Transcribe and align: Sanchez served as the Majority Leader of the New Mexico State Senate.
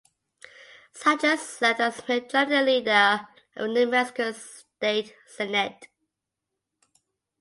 Sanchez 0.93 1.47
served 1.47 1.79
as 1.79 1.97
the 1.97 2.15
Majority 2.23 2.55
Leader 2.63 3.27
of 3.55 3.67
the 3.67 3.67
New 3.67 3.85
Mexico 3.85 4.31
State 4.31 5.13
Senate. 5.27 5.89